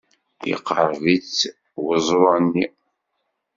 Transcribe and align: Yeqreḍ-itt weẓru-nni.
Yeqreḍ-itt 0.49 1.39
weẓru-nni. 1.83 2.65